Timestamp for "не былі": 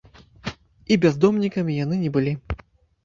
2.03-2.33